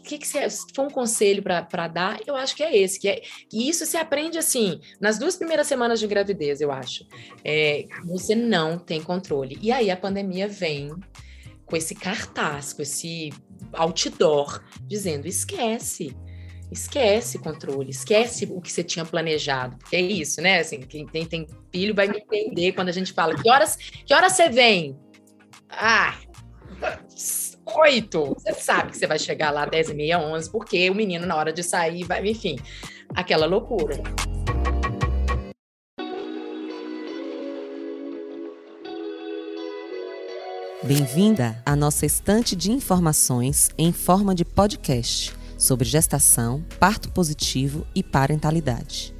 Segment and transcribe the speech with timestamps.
[0.00, 3.08] que, que você, se for um conselho para dar, eu acho que é esse, que
[3.08, 7.06] é e isso se aprende assim, nas duas primeiras semanas de gravidez, eu acho.
[7.44, 9.58] É, você não tem controle.
[9.60, 10.90] E aí a pandemia vem
[11.64, 13.32] com esse cartaz, com esse
[13.72, 16.16] outdoor, dizendo: esquece.
[16.70, 20.60] Esquece controle, esquece o que você tinha planejado, porque é isso, né?
[20.60, 24.14] Assim, quem tem, tem filho vai me entender quando a gente fala que horas, que
[24.14, 24.98] horas você vem?
[25.68, 26.16] Ah,
[27.76, 28.34] oito.
[28.34, 31.36] Você sabe que você vai chegar lá dez e meia, onze, porque o menino, na
[31.36, 32.58] hora de sair, vai, enfim,
[33.14, 34.02] aquela loucura.
[40.84, 48.02] Bem-vinda à nossa estante de informações em forma de podcast sobre gestação, parto positivo e
[48.02, 49.14] parentalidade.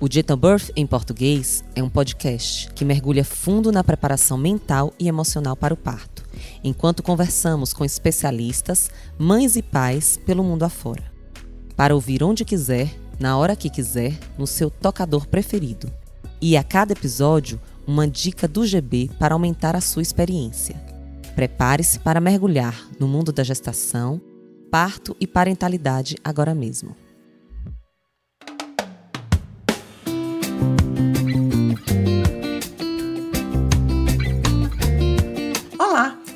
[0.00, 5.08] O Gentle Birth em português é um podcast que mergulha fundo na preparação mental e
[5.08, 6.28] emocional para o parto
[6.62, 11.02] enquanto conversamos com especialistas, mães e pais pelo mundo afora.
[11.76, 15.90] Para ouvir onde quiser, na hora que quiser, no seu tocador preferido.
[16.40, 20.76] E a cada episódio, uma dica do GB para aumentar a sua experiência.
[21.34, 24.20] Prepare-se para mergulhar no mundo da gestação,
[24.70, 26.94] parto e parentalidade agora mesmo.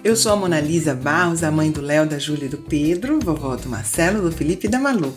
[0.05, 3.21] Eu sou a Mona Lisa Barros, a mãe do Léo, da Júlia e do Pedro,
[3.21, 5.15] vovó do Marcelo, do Felipe e da Malu.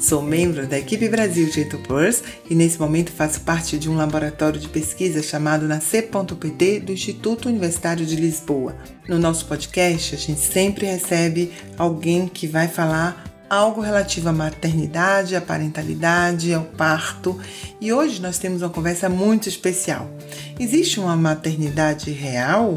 [0.00, 4.70] Sou membro da equipe Brasil Jetopurs e nesse momento faço parte de um laboratório de
[4.70, 8.74] pesquisa chamado Nascer.pt do Instituto Universitário de Lisboa.
[9.06, 15.36] No nosso podcast, a gente sempre recebe alguém que vai falar algo relativo à maternidade,
[15.36, 17.38] à parentalidade, ao parto.
[17.78, 20.10] E hoje nós temos uma conversa muito especial.
[20.58, 22.72] Existe uma maternidade real?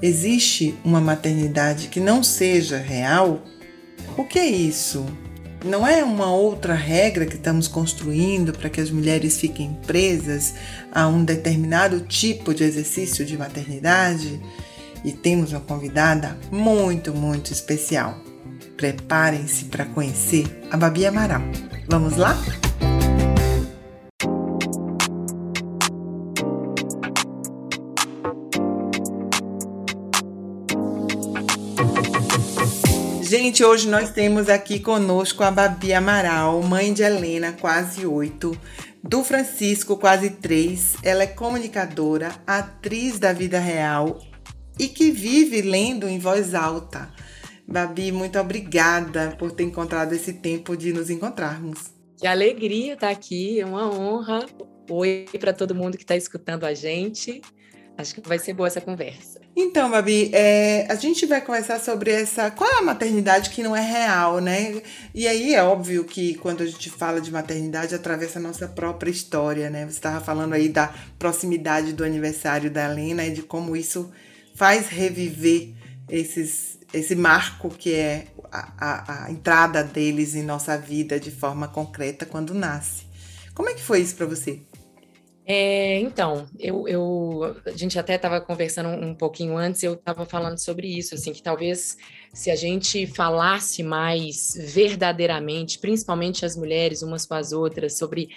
[0.00, 3.42] Existe uma maternidade que não seja real?
[4.16, 5.04] O que é isso?
[5.64, 10.54] Não é uma outra regra que estamos construindo para que as mulheres fiquem presas
[10.92, 14.40] a um determinado tipo de exercício de maternidade?
[15.04, 18.20] E temos uma convidada muito, muito especial.
[18.76, 21.42] Preparem-se para conhecer a Babi Amaral.
[21.88, 22.36] Vamos lá?
[33.28, 38.58] Gente, hoje nós temos aqui conosco a Babi Amaral, mãe de Helena, quase oito,
[39.04, 40.96] do Francisco, quase três.
[41.02, 44.18] Ela é comunicadora, atriz da vida real
[44.78, 47.12] e que vive lendo em voz alta.
[47.66, 51.92] Babi, muito obrigada por ter encontrado esse tempo de nos encontrarmos.
[52.16, 54.46] Que alegria estar aqui, é uma honra.
[54.88, 57.42] Oi para todo mundo que está escutando a gente.
[57.98, 59.40] Acho que vai ser boa essa conversa.
[59.56, 62.48] Então, Babi, é, a gente vai conversar sobre essa.
[62.48, 64.80] Qual é a maternidade que não é real, né?
[65.12, 69.10] E aí é óbvio que quando a gente fala de maternidade, atravessa a nossa própria
[69.10, 69.84] história, né?
[69.84, 74.12] Você estava falando aí da proximidade do aniversário da Helena e de como isso
[74.54, 75.74] faz reviver
[76.08, 81.66] esses, esse marco que é a, a, a entrada deles em nossa vida de forma
[81.66, 83.08] concreta quando nasce.
[83.56, 84.60] Como é que foi isso para você?
[85.50, 90.58] É, então, eu, eu, a gente até estava conversando um, pouquinho antes, eu estava falando
[90.58, 91.96] sobre isso, assim, que talvez
[92.34, 98.28] se a gente falasse mais verdadeiramente, principalmente as mulheres umas com as outras, sobre,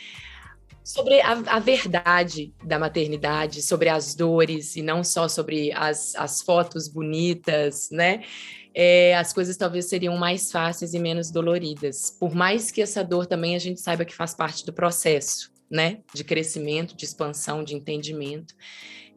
[0.86, 6.42] sobre a, a verdade da maternidade, sobre as dores, e não só sobre as, as
[6.42, 8.24] fotos bonitas, né?
[8.74, 12.10] É, as coisas talvez seriam mais fáceis e menos doloridas.
[12.18, 16.00] Por mais que essa dor também a gente saiba que faz parte do processo né,
[16.14, 18.54] de crescimento, de expansão, de entendimento.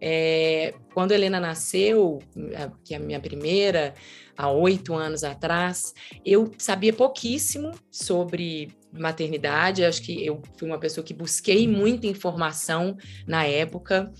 [0.00, 2.20] É, quando Helena nasceu,
[2.84, 3.94] que é a minha primeira,
[4.36, 5.92] há oito anos atrás,
[6.24, 9.84] eu sabia pouquíssimo sobre maternidade.
[9.84, 14.12] Acho que eu fui uma pessoa que busquei muita informação na época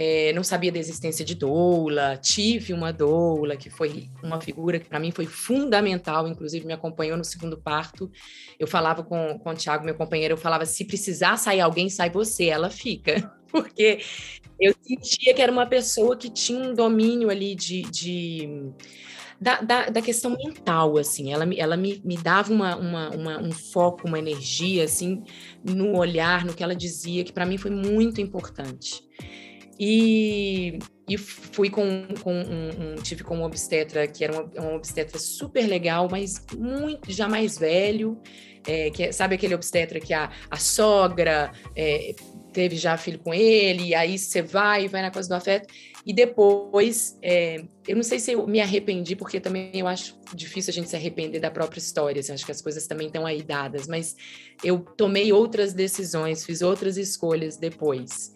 [0.00, 4.88] é, não sabia da existência de doula, tive uma doula que foi uma figura que
[4.88, 8.08] para mim foi fundamental, inclusive me acompanhou no segundo parto.
[8.60, 12.10] Eu falava com, com o Tiago, meu companheiro, eu falava, se precisar sair alguém, sai
[12.10, 13.36] você, ela fica.
[13.50, 13.98] Porque
[14.60, 18.70] eu sentia que era uma pessoa que tinha um domínio ali de, de
[19.40, 23.50] da, da, da, questão mental, assim, ela, ela me, me dava uma, uma, uma, um
[23.50, 25.24] foco, uma energia, assim,
[25.64, 29.02] no olhar, no que ela dizia, que para mim foi muito importante.
[29.78, 30.78] E,
[31.08, 35.66] e fui com, com um, um, tive com um obstetra que era um obstetra super
[35.66, 38.20] legal, mas muito já mais velho,
[38.66, 42.14] é, que é, sabe aquele obstetra que a, a sogra é,
[42.58, 45.72] teve já filho com ele, e aí você vai, vai na coisa do afeto.
[46.04, 50.72] E depois, é, eu não sei se eu me arrependi, porque também eu acho difícil
[50.72, 53.44] a gente se arrepender da própria história, assim, acho que as coisas também estão aí
[53.44, 54.16] dadas, mas
[54.64, 58.34] eu tomei outras decisões, fiz outras escolhas depois.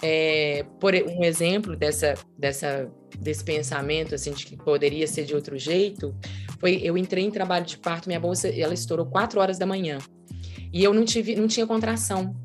[0.00, 5.58] É, por um exemplo dessa, dessa, desse pensamento, assim, de que poderia ser de outro
[5.58, 6.14] jeito,
[6.60, 9.98] foi eu entrei em trabalho de parto, minha bolsa, ela estourou quatro horas da manhã,
[10.72, 12.36] e eu não, tive, não tinha contração,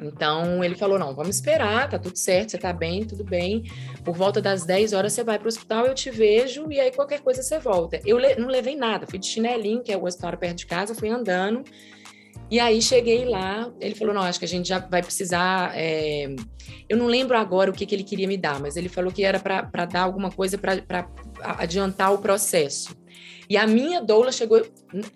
[0.00, 3.64] então ele falou: não, vamos esperar, tá tudo certo, você tá bem, tudo bem.
[4.04, 6.92] Por volta das 10 horas você vai para o hospital, eu te vejo e aí
[6.92, 8.00] qualquer coisa você volta.
[8.04, 10.94] Eu le não levei nada, fui de chinelinho, que é o hospital perto de casa,
[10.94, 11.64] fui andando.
[12.50, 15.72] E aí cheguei lá, ele falou: não, acho que a gente já vai precisar.
[15.74, 16.34] É...
[16.88, 19.22] Eu não lembro agora o que, que ele queria me dar, mas ele falou que
[19.22, 21.08] era para dar alguma coisa para
[21.40, 22.96] adiantar o processo.
[23.48, 24.62] E a minha doula chegou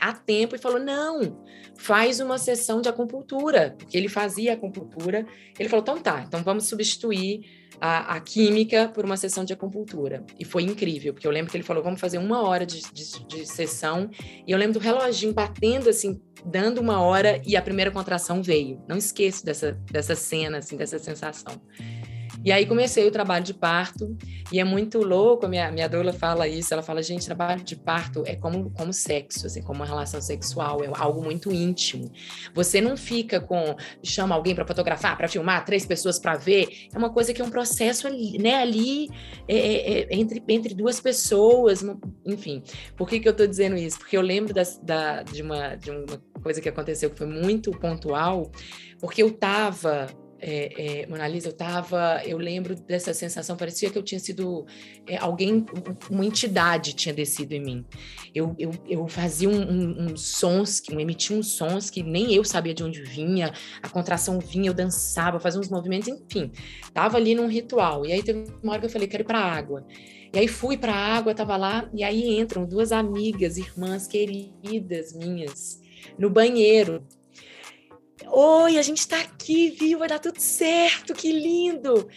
[0.00, 1.44] a tempo e falou: não,
[1.76, 5.26] faz uma sessão de acupuntura, porque ele fazia acupuntura.
[5.58, 10.24] Ele falou: então tá, então vamos substituir a, a, química por uma sessão de acupuntura.
[10.38, 13.26] E foi incrível, porque eu lembro que ele falou: vamos fazer uma hora de, de,
[13.26, 14.10] de sessão.
[14.46, 18.80] E eu lembro do reloginho batendo assim, dando uma hora, e a primeira contração veio.
[18.88, 21.60] Não esqueço dessa, dessa cena, assim, dessa sensação.
[22.44, 24.16] E aí comecei o trabalho de parto,
[24.50, 28.22] e é muito louco, minha, minha doula fala isso, ela fala, gente, trabalho de parto
[28.26, 32.10] é como, como sexo, assim, como uma relação sexual, é algo muito íntimo.
[32.54, 36.98] Você não fica com, chama alguém para fotografar, para filmar, três pessoas para ver, é
[36.98, 39.08] uma coisa que é um processo ali, né, ali
[39.46, 41.84] é, é, é, entre, entre duas pessoas,
[42.26, 42.62] enfim.
[42.96, 43.98] Por que que eu estou dizendo isso?
[43.98, 47.70] Porque eu lembro das, da, de, uma, de uma coisa que aconteceu que foi muito
[47.70, 48.50] pontual,
[49.00, 50.08] porque eu estava
[50.44, 54.66] é, é, Mona Lisa, eu tava, eu lembro dessa sensação, parecia que eu tinha sido
[55.06, 55.64] é, alguém,
[56.10, 57.86] uma entidade tinha descido em mim.
[58.34, 62.44] Eu, eu, eu fazia um, um, um sons, eu emitia uns sons que nem eu
[62.44, 66.50] sabia de onde vinha, a contração vinha, eu dançava, fazia uns movimentos, enfim,
[66.92, 68.04] tava ali num ritual.
[68.04, 69.86] E aí teve uma hora que eu falei, quero ir para a água.
[70.34, 75.12] E aí fui para a água, tava lá, e aí entram duas amigas, irmãs queridas
[75.12, 75.80] minhas,
[76.18, 77.06] no banheiro
[78.34, 79.98] Oi, a gente está aqui, viu?
[79.98, 82.08] Vai dar tudo certo, que lindo!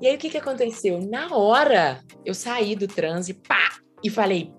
[0.00, 1.00] E aí o que, que aconteceu?
[1.00, 4.52] Na hora eu saí do transe, pá, e falei,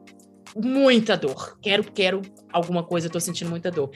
[0.54, 1.58] muita dor.
[1.62, 2.22] Quero, quero
[2.52, 3.92] alguma coisa, estou sentindo muita dor.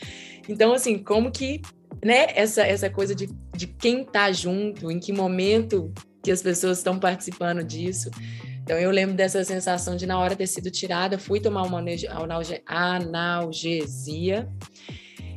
[0.48, 1.62] Então, assim, como que,
[2.02, 5.94] né, essa, essa coisa de, de quem tá junto, em que momento
[6.24, 8.10] que as pessoas estão participando disso.
[8.64, 11.84] Então, eu lembro dessa sensação de, na hora ter sido tirada, fui tomar uma
[12.66, 14.48] analgesia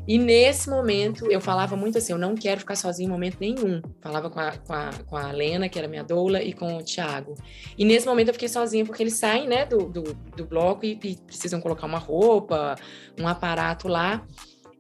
[0.07, 3.81] e nesse momento eu falava muito assim: eu não quero ficar sozinha em momento nenhum.
[4.01, 6.83] Falava com a, com a, com a Lena, que era minha doula, e com o
[6.83, 7.35] Thiago.
[7.79, 10.03] E nesse momento eu fiquei sozinha porque eles saem né, do, do,
[10.37, 12.75] do bloco e, e precisam colocar uma roupa,
[13.19, 14.27] um aparato lá.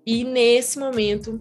[0.04, 1.40] E nesse momento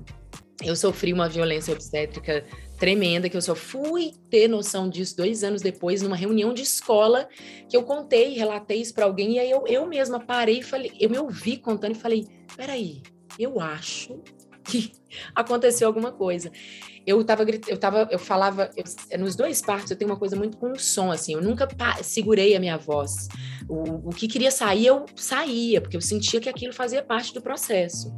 [0.63, 2.45] eu sofri uma violência obstétrica
[2.77, 7.27] tremenda, que eu só fui ter noção disso dois anos depois, numa reunião de escola,
[7.69, 10.92] que eu contei, relatei isso para alguém, e aí eu, eu mesma parei e falei,
[11.00, 12.27] eu me ouvi contando e falei,
[12.57, 13.04] peraí,
[13.38, 14.19] eu acho
[14.63, 14.92] que
[15.36, 16.51] aconteceu alguma coisa.
[17.06, 20.57] Eu tava eu tava, eu falava, eu, nos dois partos eu tenho uma coisa muito
[20.57, 21.68] com o som, assim, eu nunca
[22.04, 23.28] segurei a minha voz.
[23.68, 27.42] O, o que queria sair, eu saía, porque eu sentia que aquilo fazia parte do
[27.42, 28.13] processo.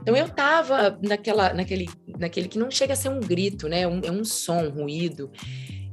[0.00, 1.88] Então eu tava naquela, naquele,
[2.18, 3.86] naquele que não chega a ser um grito, né?
[3.86, 5.30] Um, é um som, um ruído.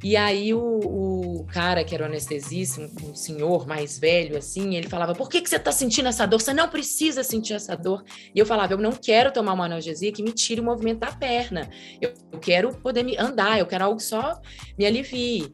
[0.06, 4.75] E aí o, o cara que era o anestesista, um, um, senhor mais velho, assim,
[4.75, 6.40] ele falava, por que, que você está sentindo essa dor?
[6.40, 8.04] Você não precisa sentir essa dor.
[8.36, 11.12] E eu falava, eu não quero tomar uma analgesia que me tire o movimento da
[11.12, 11.68] perna.
[12.00, 14.40] Eu, eu quero poder me andar, eu quero algo só
[14.78, 15.52] me alivie.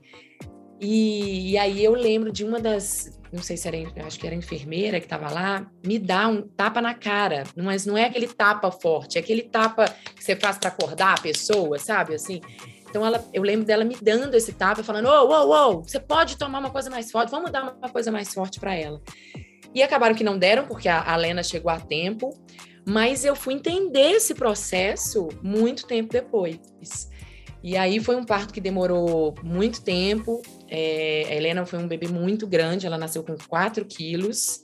[0.81, 4.35] E, e, aí eu lembro de uma das, não sei se era, acho que era
[4.35, 8.69] enfermeira que estava lá, me dá um tapa na cara, mas não é aquele tapa
[8.69, 12.15] forte, é aquele tapa que você faz para acordar a pessoa, sabe?
[12.15, 12.41] Assim,
[12.91, 16.37] então ela, eu lembro dela me dando esse tapa, falando: "Ô, ô, ô, você pode
[16.37, 19.01] tomar uma coisa mais forte, vamos dar uma coisa mais forte para ela".
[19.73, 22.37] E acabaram que não deram, porque a, a Lena chegou a tempo,
[22.85, 26.59] mas eu fui entender esse processo muito tempo depois.
[27.63, 30.41] E aí foi um parto que demorou muito tempo.
[30.67, 34.61] É, a Helena foi um bebê muito grande, ela nasceu com 4 quilos,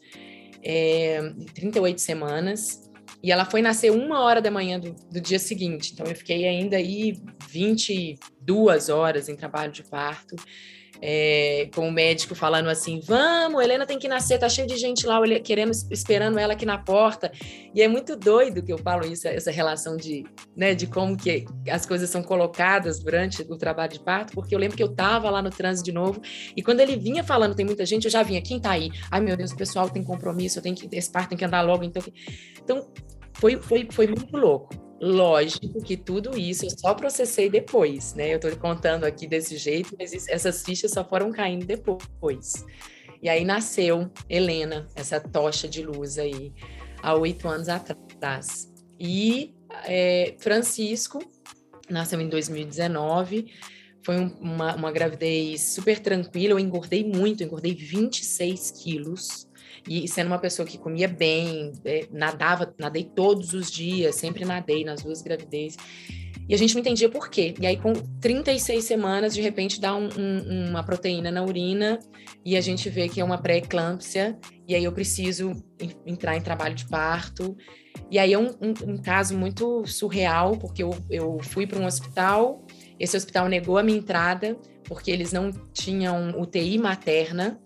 [0.61, 1.21] é,
[1.53, 2.86] 38 semanas.
[3.23, 5.91] E ela foi nascer uma hora da manhã do, do dia seguinte.
[5.93, 7.19] Então eu fiquei ainda aí
[7.49, 10.35] 22 horas em trabalho de parto.
[11.01, 15.05] É, com o médico falando assim: vamos, Helena tem que nascer, tá cheio de gente
[15.05, 17.31] lá querendo, esperando ela aqui na porta.
[17.73, 20.23] E é muito doido que eu falo isso, essa relação de,
[20.55, 24.59] né, de como que as coisas são colocadas durante o trabalho de parto, porque eu
[24.59, 26.21] lembro que eu tava lá no trânsito de novo,
[26.55, 28.91] e quando ele vinha falando, tem muita gente, eu já vinha, quem tá aí?
[29.11, 31.61] Ai meu Deus, o pessoal tem compromisso, eu tenho que, esse parto tem que andar
[31.61, 32.01] logo, então.
[32.63, 32.87] Então,
[33.33, 34.86] foi, foi, foi muito louco.
[34.99, 38.33] Lógico que tudo isso eu só processei depois, né?
[38.33, 42.65] Eu tô contando aqui desse jeito, mas isso, essas fichas só foram caindo depois.
[43.21, 46.51] E aí nasceu Helena, essa tocha de luz aí,
[47.01, 48.73] há oito anos atrás.
[48.99, 51.19] E é, Francisco
[51.89, 53.53] nasceu em 2019.
[54.03, 56.53] Foi um, uma, uma gravidez super tranquila.
[56.53, 59.46] Eu engordei muito, engordei 26 quilos.
[59.87, 64.83] E sendo uma pessoa que comia bem, é, nadava, nadei todos os dias, sempre nadei
[64.83, 65.77] nas duas gravidez.
[66.49, 67.53] E a gente não entendia por quê.
[67.59, 71.99] E aí, com 36 semanas, de repente dá um, um, uma proteína na urina
[72.45, 74.37] e a gente vê que é uma pré-eclâmpsia.
[74.65, 75.51] E aí eu preciso
[76.05, 77.55] entrar em trabalho de parto.
[78.09, 82.65] E aí é um, um caso muito surreal, porque eu, eu fui para um hospital,
[82.97, 87.59] esse hospital negou a minha entrada, porque eles não tinham UTI materna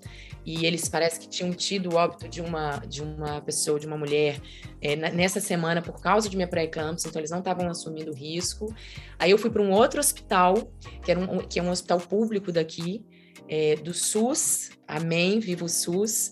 [0.45, 3.97] e eles parece que tinham tido o óbito de uma, de uma pessoa, de uma
[3.97, 4.41] mulher,
[4.81, 8.73] é, nessa semana por causa de minha pré-eclâmpsia, então eles não estavam assumindo risco.
[9.19, 10.71] Aí eu fui para um outro hospital,
[11.03, 13.05] que, era um, que é um hospital público daqui,
[13.47, 16.29] é, do SUS, Amém, Vivo SUS,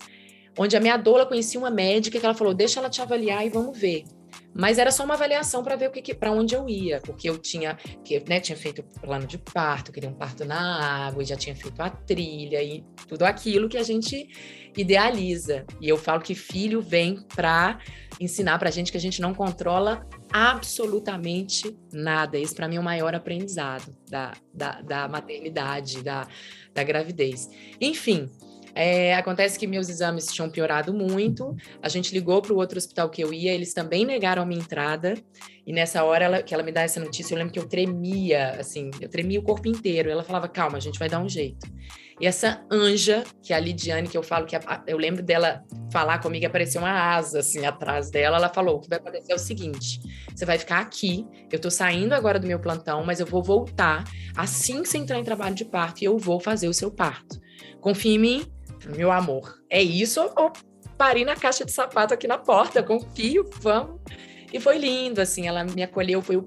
[0.58, 3.50] onde a minha doula conhecia uma médica que ela falou, deixa ela te avaliar e
[3.50, 4.04] vamos ver.
[4.54, 7.30] Mas era só uma avaliação para ver o que, que para onde eu ia, porque
[7.30, 11.26] eu tinha, que, né, tinha feito plano de parto, queria um parto na água, e
[11.26, 14.28] já tinha feito a trilha e tudo aquilo que a gente
[14.76, 15.64] idealiza.
[15.80, 17.78] E eu falo que filho vem para
[18.18, 22.38] ensinar para a gente que a gente não controla absolutamente nada.
[22.38, 26.26] Esse para mim é o maior aprendizado da, da, da maternidade, da,
[26.74, 27.48] da gravidez.
[27.80, 28.30] Enfim,
[28.74, 31.56] é, acontece que meus exames tinham piorado muito.
[31.82, 34.60] A gente ligou para o outro hospital que eu ia, eles também negaram a minha
[34.60, 35.14] entrada.
[35.66, 38.56] E nessa hora ela, que ela me dá essa notícia, eu lembro que eu tremia,
[38.58, 40.10] assim, eu tremia o corpo inteiro.
[40.10, 41.66] Ela falava: calma, a gente vai dar um jeito.
[42.20, 45.64] E essa anja, que é a Lidiane, que eu falo que a, eu lembro dela
[45.90, 48.36] falar comigo, apareceu uma asa assim atrás dela.
[48.36, 50.00] Ela falou: o que vai acontecer é o seguinte:
[50.34, 54.04] você vai ficar aqui, eu tô saindo agora do meu plantão, mas eu vou voltar
[54.36, 57.40] assim que você entrar em trabalho de parto e eu vou fazer o seu parto.
[57.80, 58.52] Confia em mim,
[58.86, 60.52] meu amor, é isso ou
[60.96, 64.00] parei na caixa de sapato aqui na porta, confio, vamos.
[64.52, 66.42] E foi lindo, assim, ela me acolheu, foi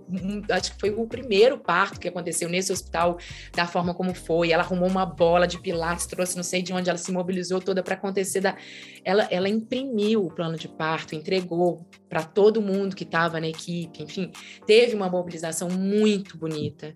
[0.51, 3.17] acho que foi o primeiro parto que aconteceu nesse hospital,
[3.55, 4.51] da forma como foi.
[4.51, 7.81] Ela arrumou uma bola de pilates, trouxe não sei de onde, ela se mobilizou toda
[7.81, 8.41] para acontecer.
[8.41, 8.57] Da...
[9.05, 14.03] Ela, ela imprimiu o plano de parto, entregou para todo mundo que estava na equipe,
[14.03, 14.31] enfim,
[14.67, 16.95] teve uma mobilização muito bonita.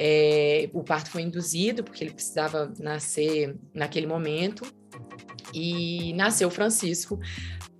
[0.00, 4.64] É, o parto foi induzido, porque ele precisava nascer naquele momento.
[5.52, 7.18] E nasceu Francisco,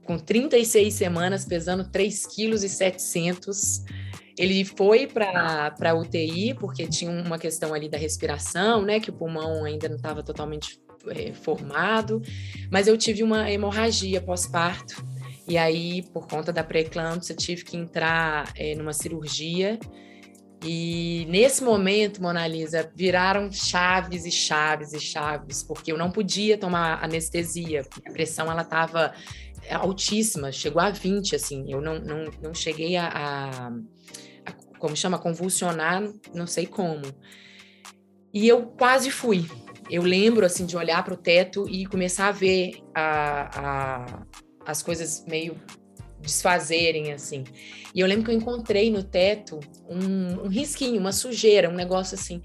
[0.04, 3.94] com 36 semanas, pesando 3,7 kg.
[4.36, 8.98] Ele foi para a UTI, porque tinha uma questão ali da respiração, né?
[8.98, 12.20] Que o pulmão ainda não estava totalmente é, formado.
[12.68, 15.04] Mas eu tive uma hemorragia pós-parto.
[15.46, 19.78] E aí, por conta da pré-eclâmpsia, tive que entrar é, numa cirurgia
[20.62, 26.58] e nesse momento, Mona Lisa, viraram chaves e chaves e chaves, porque eu não podia
[26.58, 29.12] tomar anestesia, a pressão ela estava
[29.70, 35.18] altíssima, chegou a 20, assim, eu não, não, não cheguei a, a, a como chama,
[35.18, 36.02] convulsionar,
[36.34, 37.02] não sei como.
[38.32, 39.46] E eu quase fui.
[39.90, 44.26] Eu lembro, assim, de olhar para o teto e começar a ver a, a,
[44.66, 45.56] as coisas meio
[46.28, 47.44] desfazerem, assim.
[47.94, 49.58] E eu lembro que eu encontrei no teto
[49.88, 52.42] um, um risquinho, uma sujeira, um negócio assim.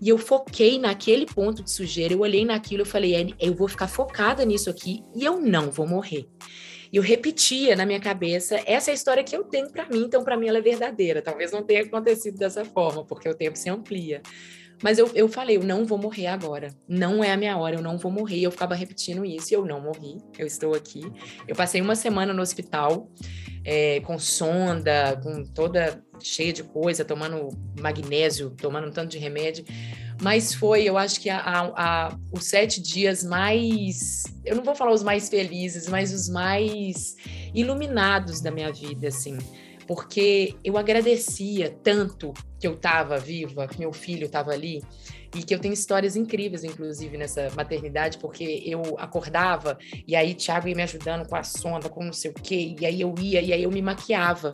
[0.00, 3.68] E eu foquei naquele ponto de sujeira, eu olhei naquilo, eu falei, é, eu vou
[3.68, 6.28] ficar focada nisso aqui e eu não vou morrer.
[6.92, 10.04] E eu repetia na minha cabeça, essa é a história que eu tenho para mim,
[10.04, 11.22] então para mim ela é verdadeira.
[11.22, 14.20] Talvez não tenha acontecido dessa forma, porque o tempo se amplia.
[14.82, 16.74] Mas eu, eu falei, eu não vou morrer agora.
[16.88, 18.40] Não é a minha hora, eu não vou morrer.
[18.42, 20.18] Eu ficava repetindo isso e eu não morri.
[20.38, 21.02] Eu estou aqui.
[21.46, 23.08] Eu passei uma semana no hospital,
[23.64, 27.48] é, com sonda, com toda cheia de coisa, tomando
[27.80, 29.64] magnésio, tomando um tanto de remédio.
[30.20, 34.24] Mas foi, eu acho que a, a, a, os sete dias mais.
[34.44, 37.16] Eu não vou falar os mais felizes, mas os mais
[37.54, 39.38] iluminados da minha vida, assim
[39.86, 42.32] porque eu agradecia tanto
[42.62, 44.80] que eu estava viva, que meu filho estava ali,
[45.34, 49.76] e que eu tenho histórias incríveis, inclusive, nessa maternidade, porque eu acordava
[50.06, 52.86] e aí Thiago ia me ajudando com a sonda, com não sei o quê, e
[52.86, 54.52] aí eu ia, e aí eu me maquiava.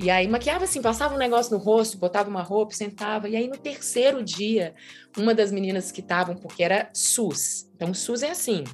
[0.00, 3.28] E aí maquiava assim, passava um negócio no rosto, botava uma roupa, sentava.
[3.28, 4.74] E aí no terceiro dia,
[5.16, 7.70] uma das meninas que estavam, porque era SUS.
[7.76, 8.64] Então, SUS é assim,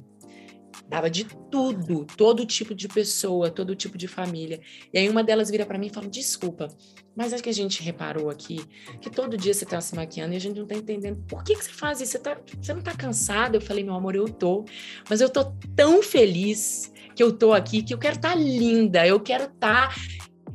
[0.87, 4.59] dava de tudo, todo tipo de pessoa, todo tipo de família.
[4.93, 6.67] E aí uma delas vira para mim e fala: "Desculpa,
[7.15, 8.63] mas acho que a gente reparou aqui
[9.01, 11.55] que todo dia você tá se maquiando e a gente não tá entendendo por que
[11.55, 12.13] que você faz isso?
[12.13, 14.65] Você, tá, você não tá cansada?" Eu falei: "Meu amor, eu tô,
[15.09, 19.05] mas eu tô tão feliz que eu tô aqui que eu quero estar tá linda,
[19.05, 19.95] eu quero estar tá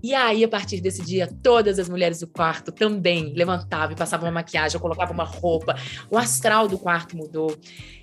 [0.03, 4.27] E aí, a partir desse dia, todas as mulheres do quarto também levantavam e passavam
[4.27, 5.77] uma maquiagem, eu colocava uma roupa,
[6.11, 7.57] o astral do quarto mudou.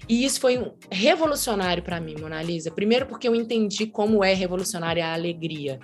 [0.08, 2.72] E isso foi um revolucionário para mim, Mona Lisa.
[2.72, 5.79] Primeiro, porque eu entendi como é revolucionária a alegria.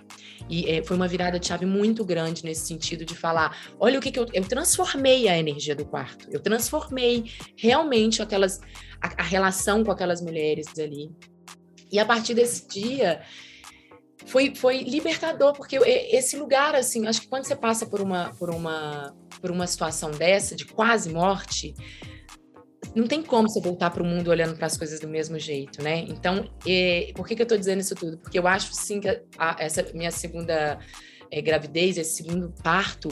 [0.50, 4.02] E é, foi uma virada de chave muito grande nesse sentido de falar: olha o
[4.02, 7.26] que, que eu, eu transformei a energia do quarto, eu transformei
[7.58, 8.62] realmente aquelas
[9.02, 11.12] a, a relação com aquelas mulheres ali.
[11.92, 13.22] E a partir desse dia,
[14.26, 18.50] foi, foi libertador, porque esse lugar, assim, acho que quando você passa por uma, por
[18.50, 21.74] uma, por uma situação dessa, de quase morte,
[22.96, 25.84] não tem como você voltar para o mundo olhando para as coisas do mesmo jeito,
[25.84, 26.00] né?
[26.08, 28.18] Então, é, por que, que eu estou dizendo isso tudo?
[28.18, 30.80] Porque eu acho, sim, que a, essa minha segunda
[31.30, 33.10] é, gravidez, esse segundo parto,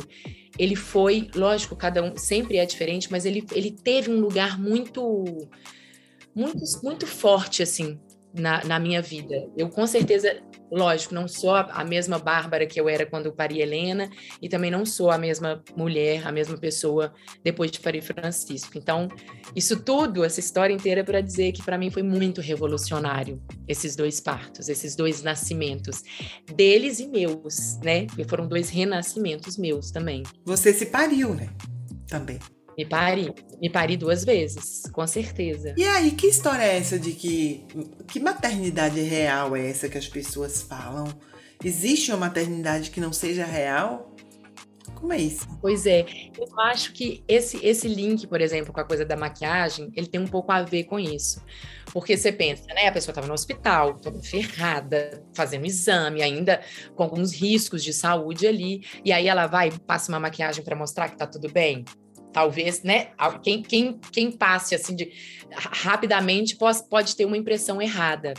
[0.58, 5.26] ele foi, lógico, cada um sempre é diferente, mas ele, ele teve um lugar muito,
[6.34, 8.00] muito, muito forte, assim,
[8.34, 9.48] na, na minha vida.
[9.56, 14.10] Eu, com certeza, lógico, não sou a mesma Bárbara que eu era quando pari Helena
[14.42, 17.14] e também não sou a mesma mulher, a mesma pessoa
[17.44, 18.78] depois de parir Francisco.
[18.78, 19.08] Então,
[19.56, 23.96] isso tudo, essa história inteira é para dizer que para mim foi muito revolucionário esses
[23.96, 26.02] dois partos, esses dois nascimentos
[26.56, 28.08] deles e meus, né?
[28.08, 30.24] Porque foram dois renascimentos meus também.
[30.46, 31.50] Você se pariu, né?
[32.08, 32.40] Também.
[32.78, 35.76] Me pari, me pari duas vezes, com certeza.
[35.78, 37.66] E aí, que história é essa de que
[38.08, 41.08] que maternidade real é essa que as pessoas falam?
[41.64, 44.14] Existe uma maternidade que não seja real?
[44.96, 45.46] Como é isso?
[45.62, 46.06] Pois é,
[46.38, 50.20] eu acho que esse, esse link, por exemplo, com a coisa da maquiagem, ele tem
[50.20, 51.44] um pouco a ver com isso.
[51.92, 52.88] Porque você pensa, né?
[52.88, 56.62] A pessoa estava no hospital, toda ferrada, fazendo exame, ainda
[56.96, 60.76] com alguns riscos de saúde ali, e aí ela vai e passa uma maquiagem para
[60.76, 61.84] mostrar que tá tudo bem
[62.34, 63.12] talvez, né?
[63.42, 65.12] Quem, quem, quem passe assim de
[65.56, 68.34] rapidamente pode, pode ter uma impressão errada.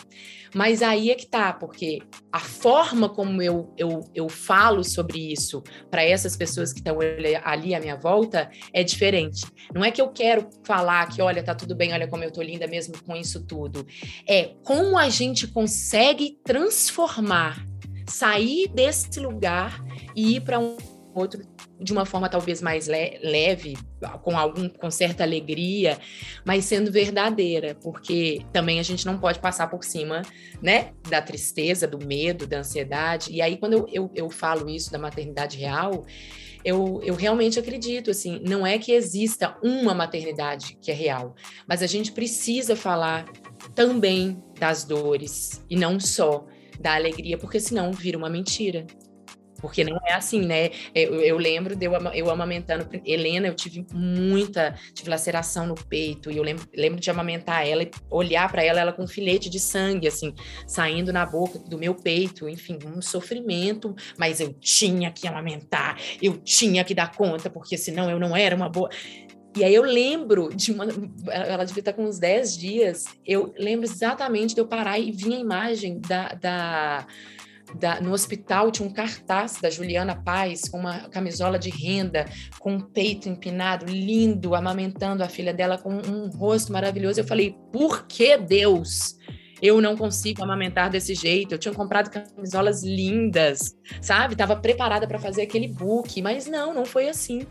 [0.55, 5.63] Mas aí é que tá, porque a forma como eu, eu, eu falo sobre isso
[5.91, 6.99] para essas pessoas que estão
[7.45, 9.45] ali à minha volta é diferente.
[9.75, 12.41] Não é que eu quero falar que, olha, tá tudo bem, olha como eu tô
[12.41, 13.85] linda mesmo com isso tudo.
[14.29, 17.67] É como a gente consegue transformar,
[18.09, 19.85] sair desse lugar
[20.15, 20.77] e ir para um
[21.15, 21.43] outro
[21.81, 23.77] de uma forma talvez mais le leve,
[24.23, 25.99] com algum com certa alegria,
[26.45, 30.23] mas sendo verdadeira, porque também a gente não pode passar por cima,
[30.63, 33.33] né, da tristeza, do medo, da ansiedade.
[33.33, 36.05] E aí quando eu, eu, eu falo isso da maternidade real,
[36.65, 41.35] eu, eu realmente acredito, assim, não é que exista uma maternidade que é real,
[41.69, 43.27] mas a gente precisa falar
[43.75, 46.47] também das dores e não só
[46.81, 48.87] da alegria, porque senão vira uma mentira
[49.65, 50.71] porque não é assim, né?
[50.95, 56.31] Eu, eu lembro de eu, eu amamentando Helena, eu tive muita, tive laceração no peito,
[56.31, 59.49] e eu lembro, lembro de amamentar ela e olhar para ela, ela com um filete
[59.49, 60.35] de sangue, assim,
[60.67, 66.37] saindo na boca do meu peito, enfim, um sofrimento, mas eu tinha que amamentar, eu
[66.37, 68.91] tinha que dar conta, porque senão eu não era uma boa.
[69.57, 70.85] E aí eu lembro de uma.
[71.31, 73.05] Ela devia estar com uns 10 dias.
[73.25, 77.07] Eu lembro exatamente de eu parar e vir a imagem da, da
[77.79, 82.27] da, no hospital tinha um cartaz da Juliana Paz com uma camisola de renda,
[82.59, 87.21] com um peito empinado, lindo, amamentando a filha dela com um rosto maravilhoso.
[87.21, 89.17] Eu falei, por que Deus?
[89.63, 91.53] Eu não consigo amamentar desse jeito.
[91.53, 94.35] Eu tinha comprado camisolas lindas, sabe?
[94.35, 97.47] Estava preparada para fazer aquele book, mas não, não foi assim.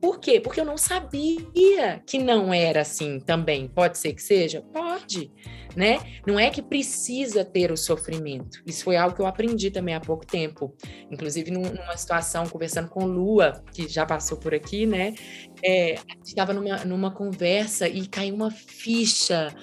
[0.00, 0.40] Por quê?
[0.40, 3.68] Porque eu não sabia que não era assim também.
[3.68, 4.62] Pode ser que seja?
[4.72, 5.32] Pode
[5.76, 5.98] né?
[6.26, 8.62] Não é que precisa ter o sofrimento.
[8.66, 10.74] Isso foi algo que eu aprendi também há pouco tempo.
[11.10, 15.14] Inclusive, numa situação, conversando com Lua, que já passou por aqui, né?
[15.62, 19.54] É, estava numa, numa conversa e caiu uma ficha.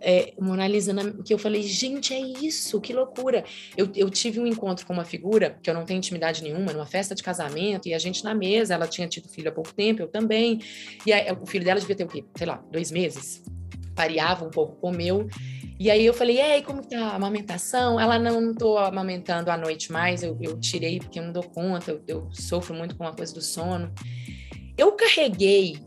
[0.00, 0.92] É, Mona Lisa,
[1.24, 3.44] que eu falei, gente, é isso, que loucura.
[3.76, 6.86] Eu, eu tive um encontro com uma figura que eu não tenho intimidade nenhuma, numa
[6.86, 10.02] festa de casamento, e a gente na mesa, ela tinha tido filho há pouco tempo,
[10.02, 10.60] eu também,
[11.06, 12.24] e aí, o filho dela devia ter o quê?
[12.36, 13.42] Sei lá, dois meses,
[13.94, 15.28] pareava um pouco com o meu,
[15.78, 18.00] e aí eu falei, ei, como tá a amamentação?
[18.00, 21.42] Ela, não, não tô amamentando à noite mais, eu, eu tirei porque eu não dou
[21.42, 23.92] conta, eu, eu sofro muito com a coisa do sono.
[24.78, 25.78] Eu carreguei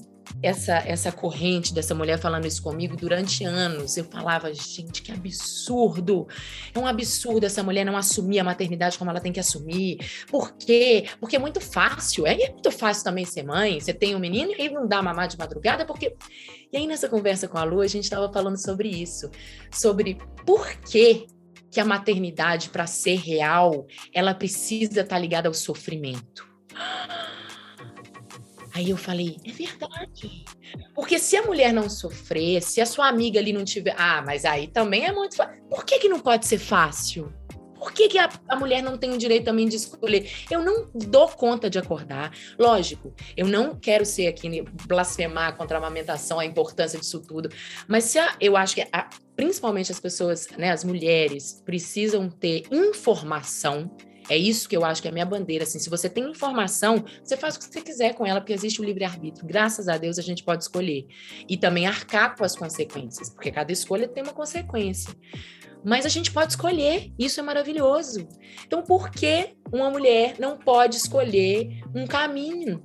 [0.41, 3.97] essa, essa corrente dessa mulher falando isso comigo durante anos.
[3.97, 6.27] Eu falava, gente, que absurdo!
[6.73, 9.97] É um absurdo essa mulher não assumir a maternidade como ela tem que assumir.
[10.27, 11.05] Por quê?
[11.19, 12.25] Porque é muito fácil.
[12.25, 13.79] É, é muito fácil também ser mãe.
[13.79, 16.15] Você tem um menino e não dá mamar de madrugada, porque.
[16.71, 19.29] E aí, nessa conversa com a Lu, a gente estava falando sobre isso,
[19.71, 21.25] sobre por que
[21.71, 26.47] que a maternidade, para ser real, ela precisa estar tá ligada ao sofrimento.
[28.79, 30.45] Aí eu falei, é verdade.
[30.95, 33.93] Porque se a mulher não sofrer, se a sua amiga ali não tiver.
[33.97, 35.61] Ah, mas aí também é muito fácil.
[35.69, 37.29] Por que, que não pode ser fácil?
[37.77, 40.31] Por que, que a, a, mulher não tem o direito também de escolher?
[40.49, 42.31] Eu não dou conta de acordar.
[42.57, 47.49] Lógico, eu não quero ser aqui né, blasfemar contra a amamentação, a importância disso tudo,
[47.85, 52.63] mas se a, eu acho que a, principalmente as pessoas, né, as mulheres, precisam ter
[52.71, 53.91] informação
[54.29, 55.63] é isso que eu acho que é a minha bandeira.
[55.63, 58.79] Assim, se você tem informação, você faz o que você quiser com ela, porque existe
[58.79, 59.45] o livre-arbítrio.
[59.45, 61.07] Graças a Deus a gente pode escolher.
[61.47, 65.13] E também arcar com as consequências, porque cada escolha tem uma consequência.
[65.83, 68.27] Mas a gente pode escolher, isso é maravilhoso.
[68.65, 72.83] Então, por que uma mulher não pode escolher um caminho?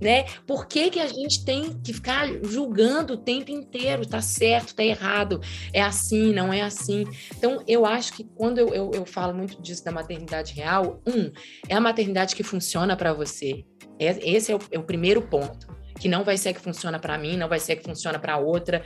[0.00, 0.24] Né?
[0.46, 4.06] Por que, que a gente tem que ficar julgando o tempo inteiro?
[4.06, 5.40] Tá certo, tá errado,
[5.72, 7.04] é assim, não é assim.
[7.36, 11.30] Então, eu acho que quando eu, eu, eu falo muito disso da maternidade real, um,
[11.68, 13.64] é a maternidade que funciona para você.
[13.98, 15.74] É, esse é o, é o primeiro ponto.
[15.98, 18.82] Que não vai ser que funciona para mim, não vai ser que funciona para outra.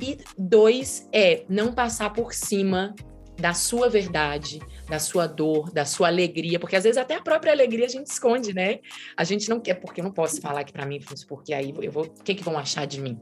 [0.00, 2.94] E dois, é não passar por cima
[3.38, 7.52] da sua verdade, da sua dor, da sua alegria, porque às vezes até a própria
[7.52, 8.80] alegria a gente esconde, né?
[9.16, 11.92] A gente não quer, porque eu não posso falar que para mim porque aí eu
[11.92, 13.18] vou, o que que vão achar de mim?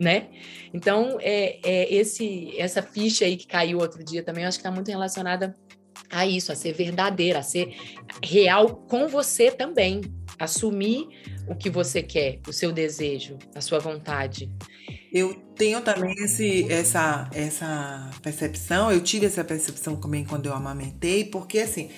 [0.00, 0.30] Né?
[0.74, 4.62] Então, é, é esse essa ficha aí que caiu outro dia também, eu acho que
[4.62, 5.56] está muito relacionada
[6.10, 7.76] a isso, a ser verdadeira, a ser
[8.22, 10.00] real com você também,
[10.38, 11.08] assumir
[11.46, 14.50] o que você quer, o seu desejo, a sua vontade.
[15.12, 21.24] Eu tenho também esse, essa, essa percepção, eu tive essa percepção também quando eu amamentei,
[21.24, 21.90] porque assim,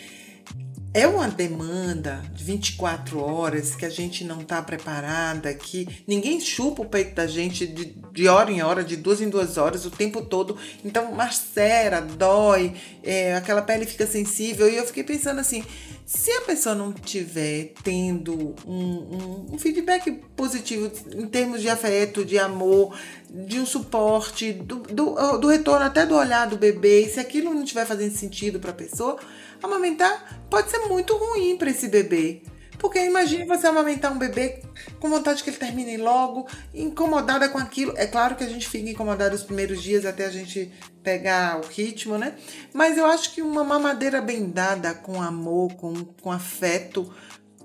[0.94, 6.83] é uma demanda de 24 horas que a gente não está preparada, que ninguém chupa
[6.83, 9.90] o peito da gente de, de, hora em hora, de duas em duas horas, o
[9.90, 10.57] tempo todo.
[10.85, 14.70] Então, macera, dói, é, aquela pele fica sensível.
[14.70, 15.64] E eu fiquei pensando assim:
[16.05, 22.25] se a pessoa não tiver tendo um, um, um feedback positivo em termos de afeto,
[22.25, 22.95] de amor,
[23.31, 27.62] de um suporte, do, do, do retorno até do olhar do bebê, se aquilo não
[27.62, 29.19] estiver fazendo sentido para a pessoa
[29.62, 32.43] amamentar pode ser muito ruim para esse bebê.
[32.85, 34.61] Porque imagine você amamentar um bebê
[35.01, 37.94] com vontade que ele termine logo, incomodada com aquilo.
[37.97, 40.70] É claro que a gente fica incomodada os primeiros dias até a gente
[41.03, 42.35] pegar o ritmo, né?
[42.75, 47.11] Mas eu acho que uma mamadeira bem dada, com amor, com, com afeto,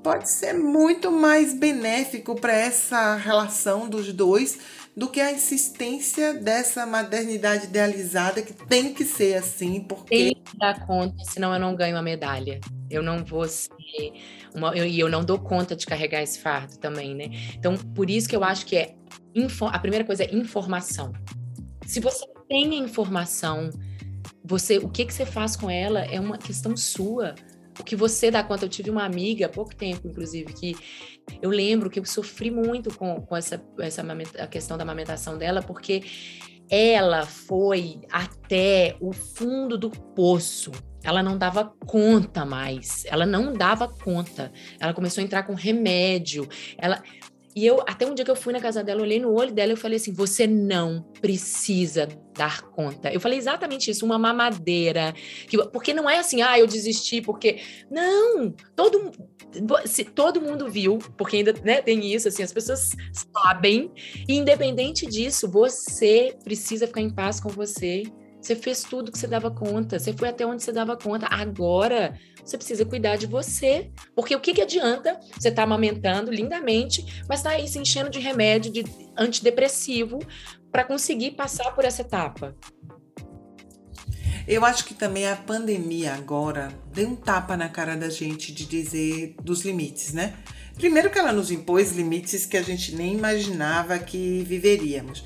[0.01, 4.57] pode ser muito mais benéfico para essa relação dos dois
[4.95, 10.15] do que a insistência dessa maternidade idealizada que tem que ser assim, porque.
[10.15, 12.61] Tem que dar conta, senão eu não ganho a medalha.
[12.89, 13.69] Eu não vou ser.
[14.53, 17.25] Uma, eu, e eu não dou conta de carregar esse fardo também, né?
[17.55, 18.95] Então, por isso que eu acho que é.
[19.71, 21.13] A primeira coisa é informação.
[21.85, 23.69] Se você tem a informação,
[24.43, 27.35] você, o que, que você faz com ela é uma questão sua
[27.79, 28.65] o que você dá conta.
[28.65, 30.75] Eu tive uma amiga há pouco tempo, inclusive, que
[31.41, 34.05] eu lembro que eu sofri muito com, com essa, essa
[34.37, 36.03] a questão da amamentação dela, porque
[36.69, 40.71] ela foi até o fundo do poço.
[41.03, 43.05] Ela não dava conta mais.
[43.05, 44.51] Ela não dava conta.
[44.79, 46.47] Ela começou a entrar com remédio.
[46.77, 47.01] Ela
[47.55, 49.73] e eu, até um dia que eu fui na casa dela, olhei no olho dela
[49.73, 53.11] e falei assim: você não precisa dar conta.
[53.11, 55.13] Eu falei exatamente isso, uma mamadeira.
[55.47, 57.59] Que, porque não é assim, ah, eu desisti, porque.
[57.89, 58.53] Não!
[58.75, 59.11] Todo,
[59.85, 63.91] se, todo mundo viu, porque ainda né, tem isso, assim, as pessoas sabem.
[64.27, 68.03] E independente disso, você precisa ficar em paz com você.
[68.41, 71.27] Você fez tudo que você dava conta, você foi até onde você dava conta.
[71.29, 73.91] Agora você precisa cuidar de você.
[74.15, 78.09] Porque o que, que adianta você estar tá amamentando lindamente, mas tá aí se enchendo
[78.09, 78.85] de remédio, de
[79.17, 80.19] antidepressivo,
[80.71, 82.55] para conseguir passar por essa etapa?
[84.47, 88.65] Eu acho que também a pandemia agora deu um tapa na cara da gente de
[88.65, 90.33] dizer dos limites, né?
[90.73, 95.23] Primeiro que ela nos impôs limites que a gente nem imaginava que viveríamos.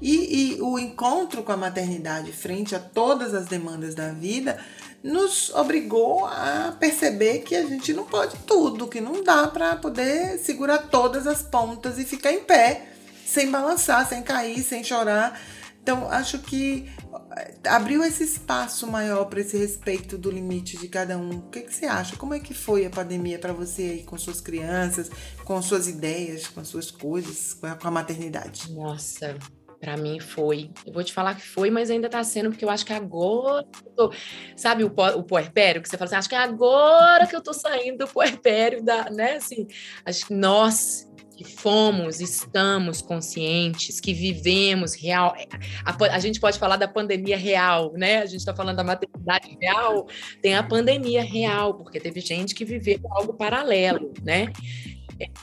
[0.00, 4.58] E, e, o encontro com a maternidade frente a todas as demandas da vida
[5.02, 10.38] nos obrigou a perceber que a gente não pode tudo, que não dá para poder
[10.38, 12.88] segurar todas as pontas e ficar em pé,
[13.24, 15.40] sem balançar, sem cair, sem chorar.
[15.80, 16.90] Então, acho que
[17.36, 21.38] eh, abriu esse espaço maior para esse respeito do limite de cada um.
[21.38, 22.16] O que, que você acha?
[22.16, 25.08] Como é que foi a pandemia para você aí com suas crianças,
[25.44, 28.72] com suas ideias, com as suas coisas, com a maternidade?
[28.72, 29.38] Nossa,
[29.86, 30.68] para mim foi.
[30.84, 33.64] Eu vou te falar que foi, mas ainda tá sendo, porque eu acho que agora.
[33.94, 34.12] Tô...
[34.56, 35.80] Sabe o, o puerpério?
[35.80, 39.08] Que você fala assim, acho que é agora que eu tô saindo do puerpério, da,
[39.10, 39.34] né?
[39.36, 39.68] Assim,
[40.04, 45.36] acho que nós que fomos, estamos conscientes, que vivemos real.
[45.84, 48.22] A, a, gente pode falar da pandemia real, né?
[48.22, 50.08] A gente está falando da maternidade real,
[50.42, 54.50] tem a pandemia real, porque teve gente que viveu algo paralelo, né?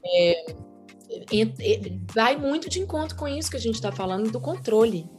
[0.03, 0.45] É,
[2.13, 5.10] vai muito de encontro com isso que a gente está falando do controle.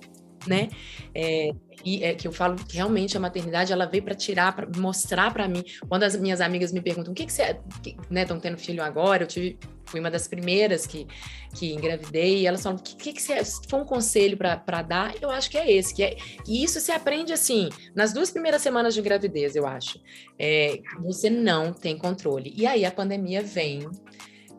[0.46, 0.68] né?
[1.14, 1.52] É,
[1.85, 5.33] e é que eu falo que realmente a maternidade ela veio para tirar, para mostrar
[5.33, 5.64] para mim.
[5.88, 8.83] Quando as minhas amigas me perguntam o que, que você, que, né, estão tendo filho
[8.83, 11.07] agora, eu tive, fui uma das primeiras que,
[11.54, 15.14] que engravidei, e elas falam: o que, que, você, se for um conselho para dar,
[15.20, 18.62] eu acho que é esse, que é, e isso se aprende assim, nas duas primeiras
[18.62, 20.00] semanas de gravidez, eu acho.
[20.38, 22.52] É, você não tem controle.
[22.57, 23.88] E aí a pandemia vem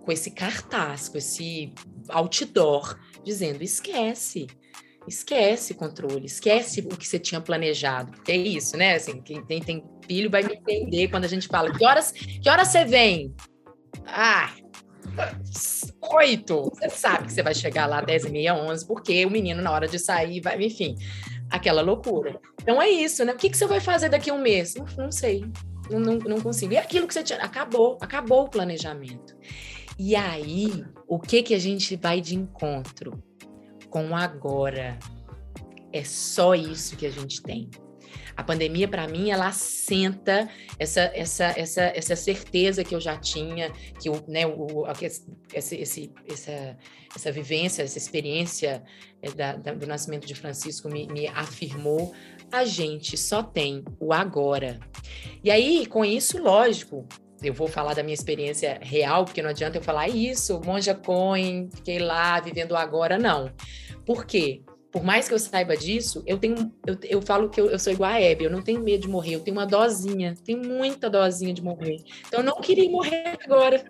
[0.06, 1.74] com esse cartaz, com esse
[2.10, 4.48] outdoor, dizendo: esquece
[5.08, 8.12] esquece controle, esquece o que você tinha planejado.
[8.28, 8.96] É isso, né?
[8.96, 12.50] Assim, quem tem, tem filho vai me entender quando a gente fala: que horas, que
[12.50, 13.34] horas você vem?
[14.08, 14.52] Ah,
[16.14, 16.72] oito.
[16.74, 19.72] Você sabe que você vai chegar lá dez e meia, onze, porque o menino, na
[19.72, 20.96] hora de sair, vai, enfim,
[21.50, 22.40] aquela loucura.
[22.62, 23.34] Então é isso, né?
[23.34, 24.76] O que, que você vai fazer daqui a um mês?
[24.76, 25.46] Não, não sei.
[25.90, 26.74] Não, não, não consigo.
[26.74, 27.40] E aquilo que você tinha.
[27.40, 29.36] Acabou, acabou o planejamento.
[29.98, 33.24] E aí, o que que a gente vai de encontro?
[33.96, 35.00] com agora.
[35.94, 37.70] É só isso que a gente tem.
[38.36, 43.72] A pandemia, para mim, ela assenta essa, essa, essa, essa certeza que eu já tinha,
[44.02, 44.84] que o, né, o,
[45.54, 46.78] esse, esse, essa,
[47.16, 48.84] essa vivência, essa experiência
[49.22, 52.14] eh, da, da, do nascimento de Francisco me, me afirmou.
[52.52, 54.78] A gente só tem o agora.
[55.42, 57.08] E aí, com isso, lógico,
[57.48, 61.70] eu vou falar da minha experiência real, porque não adianta eu falar isso, Monja Coin,
[61.74, 63.52] fiquei lá vivendo agora, não.
[64.06, 64.62] Por quê?
[64.92, 67.92] Por mais que eu saiba disso, eu tenho, eu, eu falo que eu, eu sou
[67.92, 71.10] igual a Hebe, eu não tenho medo de morrer, eu tenho uma dosinha, tenho muita
[71.10, 71.98] dosinha de morrer.
[72.26, 73.84] Então eu não queria morrer agora.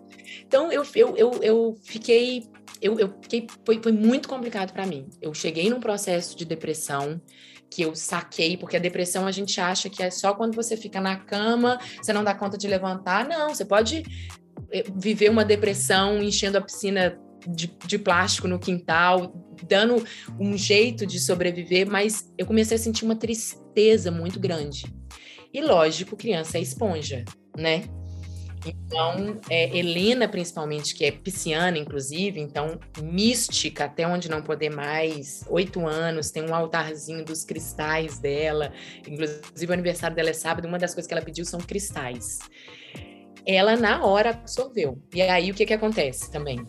[0.44, 2.48] Então eu, eu, eu, eu fiquei,
[2.82, 5.08] eu, eu fiquei, foi, foi muito complicado para mim.
[5.22, 7.20] Eu cheguei num processo de depressão
[7.70, 11.00] que eu saquei, porque a depressão a gente acha que é só quando você fica
[11.00, 13.26] na cama, você não dá conta de levantar.
[13.28, 14.02] Não, você pode
[14.72, 19.32] eh, viver uma depressão enchendo a piscina de, de plástico no quintal,
[19.68, 20.04] dando
[20.38, 24.84] um jeito de sobreviver, mas eu comecei a sentir uma tristeza muito grande.
[25.52, 27.24] E lógico, criança é esponja,
[27.56, 27.84] né?
[28.66, 35.44] Então, é, Helena, principalmente, que é pisciana, inclusive, então, mística até onde não poder mais,
[35.48, 38.72] oito anos, tem um altarzinho dos cristais dela,
[39.06, 42.40] inclusive o aniversário dela é sábado, uma das coisas que ela pediu são cristais.
[43.46, 45.00] Ela, na hora, absorveu.
[45.14, 46.66] E aí, o que que acontece também?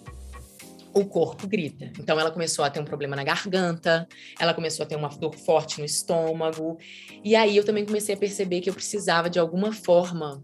[0.94, 1.92] o corpo grita.
[2.00, 4.08] Então ela começou a ter um problema na garganta,
[4.40, 6.78] ela começou a ter uma dor forte no estômago.
[7.24, 10.44] E aí eu também comecei a perceber que eu precisava de alguma forma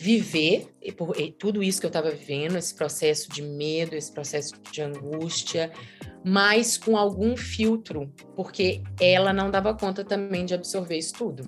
[0.00, 4.10] viver e por, e tudo isso que eu estava vivendo, esse processo de medo, esse
[4.10, 5.70] processo de angústia,
[6.24, 11.42] mas com algum filtro, porque ela não dava conta também de absorver isso tudo,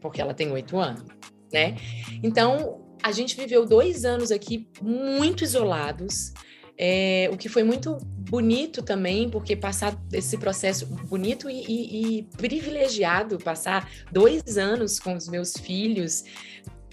[0.00, 1.04] porque ela tem oito anos,
[1.52, 1.76] né?
[2.22, 6.32] Então a gente viveu dois anos aqui muito isolados,
[6.78, 12.22] é, o que foi muito bonito também, porque passar esse processo bonito e, e, e
[12.38, 16.24] privilegiado, passar dois anos com os meus filhos,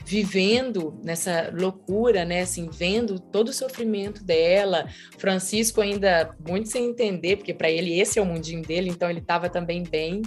[0.09, 4.87] vivendo nessa loucura, né, assim, vendo todo o sofrimento dela.
[5.19, 9.19] Francisco ainda muito sem entender, porque para ele esse é o mundinho dele, então ele
[9.19, 10.23] estava também bem.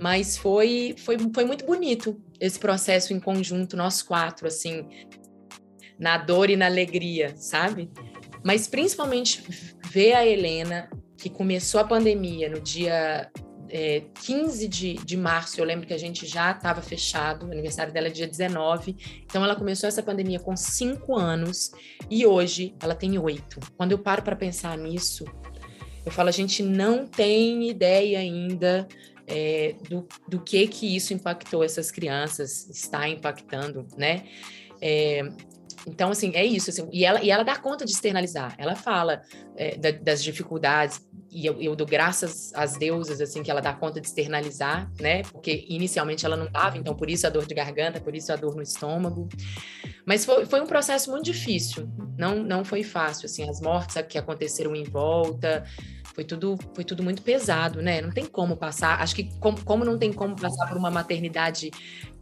[0.00, 4.88] Mas foi, foi, foi muito bonito esse processo em conjunto, nós quatro, assim,
[5.98, 7.90] na dor e na alegria, sabe?
[8.42, 9.44] Mas principalmente
[9.90, 13.30] ver a Helena, que começou a pandemia no dia
[13.74, 17.90] é, 15 de, de março, eu lembro que a gente já estava fechado, o aniversário
[17.90, 21.72] dela é dia 19, então ela começou essa pandemia com 5 anos
[22.10, 23.58] e hoje ela tem 8.
[23.74, 25.24] Quando eu paro para pensar nisso,
[26.04, 28.86] eu falo, a gente não tem ideia ainda
[29.26, 34.24] é, do, do que que isso impactou essas crianças, está impactando, né?
[34.82, 35.22] É,
[35.86, 36.70] então, assim, é isso.
[36.70, 38.54] Assim, e, ela, e ela dá conta de externalizar.
[38.58, 39.22] Ela fala
[39.56, 41.00] é, da, das dificuldades,
[41.32, 45.22] e eu, eu, dou graças às deusas, assim, que ela dá conta de externalizar, né?
[45.22, 48.36] Porque inicialmente ela não dava, então por isso a dor de garganta, por isso a
[48.36, 49.28] dor no estômago.
[50.04, 51.88] Mas foi, foi um processo muito difícil.
[52.18, 55.64] Não, não foi fácil, assim, as mortes que aconteceram em volta,
[56.14, 58.02] foi tudo, foi tudo muito pesado, né?
[58.02, 59.00] Não tem como passar.
[59.00, 61.70] Acho que como, como não tem como passar por uma maternidade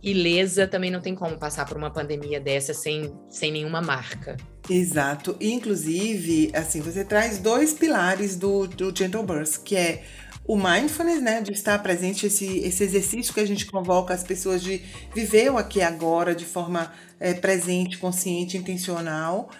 [0.00, 4.36] ilesa, também não tem como passar por uma pandemia dessa sem, sem nenhuma marca.
[4.70, 5.36] Exato.
[5.40, 10.04] Inclusive, assim, você traz dois pilares do, do Gentle Birth, que é
[10.46, 14.62] o mindfulness, né, de estar presente, esse, esse exercício que a gente convoca as pessoas
[14.62, 14.80] de
[15.12, 19.50] viver o aqui e agora de forma é, presente, consciente, intencional.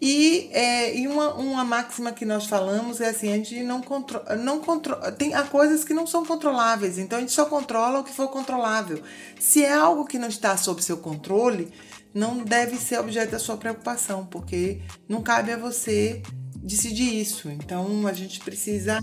[0.00, 4.36] E, é, e uma, uma máxima que nós falamos é assim, a gente não controla,
[4.36, 8.04] não controla, tem há coisas que não são controláveis, então a gente só controla o
[8.04, 9.02] que for controlável.
[9.40, 11.72] Se é algo que não está sob seu controle,
[12.14, 16.22] não deve ser objeto da sua preocupação, porque não cabe a você
[16.56, 17.48] decidir isso.
[17.50, 18.98] Então a gente precisa.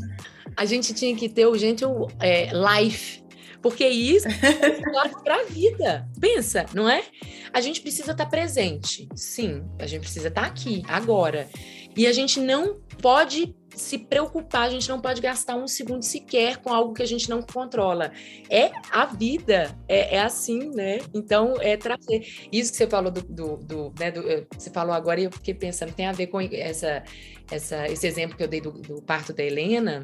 [0.55, 1.83] A gente tinha que ter o gente
[2.19, 3.23] é, life.
[3.61, 6.07] Porque isso é para a vida.
[6.19, 7.03] Pensa, não é?
[7.51, 9.09] A gente precisa estar tá presente.
[9.15, 11.49] Sim, a gente precisa estar tá aqui, agora.
[11.95, 16.57] E a gente não pode se preocupar, a gente não pode gastar um segundo sequer
[16.57, 18.11] com algo que a gente não controla.
[18.49, 20.99] É a vida, é, é assim, né?
[21.13, 22.25] Então, é trazer.
[22.51, 24.23] Isso que você falou do, do, do, né, do,
[24.57, 27.03] Você falou agora e eu fiquei pensando, tem a ver com essa,
[27.51, 30.01] essa, esse exemplo que eu dei do, do parto da Helena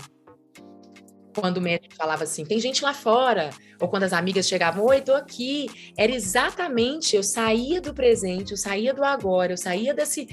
[1.34, 5.01] quando o médico falava assim, tem gente lá fora, ou quando as amigas chegavam, oi,
[5.01, 10.27] tô aqui, era exatamente, eu saía do presente, eu saía do agora, eu saía desse,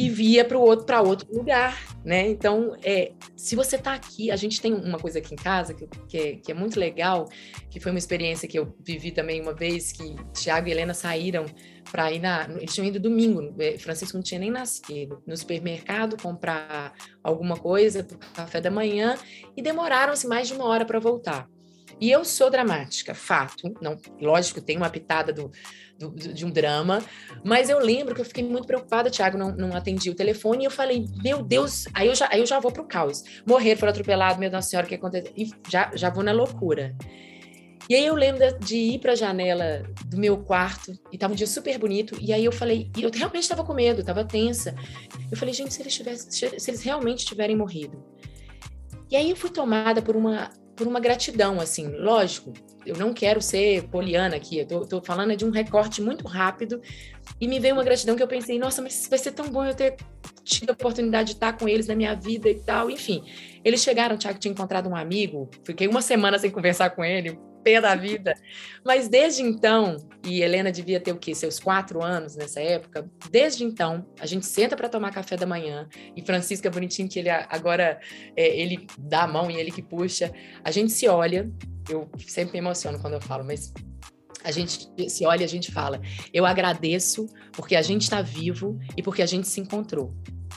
[0.00, 2.26] e via para outro para outro lugar, né?
[2.26, 5.86] Então, é, se você está aqui, a gente tem uma coisa aqui em casa que,
[6.08, 7.28] que, é, que é muito legal,
[7.68, 11.44] que foi uma experiência que eu vivi também uma vez que Tiago e Helena saíram
[11.92, 16.16] para ir na, eles tinham ido domingo, é, Francisco não tinha nem nascido, no supermercado
[16.16, 19.18] comprar alguma coisa para o café da manhã
[19.54, 21.46] e demoraram-se mais de uma hora para voltar.
[22.00, 23.74] E eu sou dramática, fato.
[23.82, 25.50] Não, lógico, tem uma pitada do,
[26.08, 27.02] de um drama,
[27.44, 30.70] mas eu lembro que eu fiquei muito preocupada, Thiago não, não o telefone, e eu
[30.70, 33.22] falei, meu Deus, aí eu já, aí eu já vou pro caos.
[33.46, 35.32] Morrer, foi atropelado, meu Nossa Senhora, o que aconteceu?
[35.36, 36.96] E já, já vou na loucura.
[37.88, 41.36] E aí eu lembro de ir para a janela do meu quarto, e tava um
[41.36, 44.74] dia super bonito, e aí eu falei, e eu realmente estava com medo, estava tensa.
[45.30, 48.02] Eu falei, gente, se eles, tivessem, se eles realmente tiverem morrido.
[49.10, 52.54] E aí eu fui tomada por uma por uma gratidão, assim, lógico,
[52.86, 56.80] eu não quero ser poliana aqui, eu tô, tô, falando de um recorte muito rápido
[57.38, 59.74] e me veio uma gratidão que eu pensei, nossa, mas vai ser tão bom eu
[59.74, 59.96] ter
[60.42, 63.22] tido a oportunidade de estar com eles na minha vida e tal, enfim.
[63.62, 67.38] Eles chegaram, o Thiago tinha encontrado um amigo, fiquei uma semana sem conversar com ele,
[67.62, 68.34] pé da vida.
[68.84, 71.34] Mas desde então, e Helena devia ter o quê?
[71.34, 73.10] Seus quatro anos nessa época.
[73.30, 75.88] Desde então, a gente senta para tomar café da manhã.
[76.16, 78.00] E Francisca bonitinho que ele agora
[78.36, 80.32] é, ele dá a mão e ele que puxa.
[80.64, 81.50] A gente se olha.
[81.88, 83.72] Eu sempre me emociono quando eu falo, mas
[84.44, 86.00] a gente se olha a gente fala:
[86.32, 90.14] Eu agradeço porque a gente está vivo e porque a gente se encontrou.